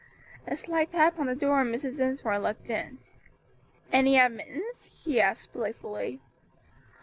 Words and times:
A 0.47 0.57
slight 0.57 0.93
tap 0.93 1.19
on 1.19 1.27
the 1.27 1.35
door 1.35 1.61
and 1.61 1.71
Mrs. 1.75 1.97
Dinsmore 1.97 2.39
looked 2.39 2.71
in. 2.71 2.97
"Any 3.93 4.17
admittance?" 4.17 4.89
she 4.99 5.21
asked 5.21 5.53
playfully. 5.53 6.19